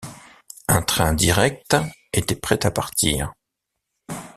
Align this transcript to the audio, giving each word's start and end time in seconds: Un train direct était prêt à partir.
Un 0.67 0.81
train 0.81 1.13
direct 1.13 1.77
était 2.11 2.33
prêt 2.35 2.65
à 2.65 2.71
partir. 2.71 3.33